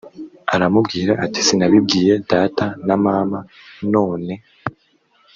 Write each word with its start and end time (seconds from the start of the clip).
aramubwira 0.53 1.11
ati 1.25 1.39
sinabibwiye 1.47 2.13
data 2.31 2.65
na 2.85 2.95
mama 3.03 3.39
none 3.93 4.33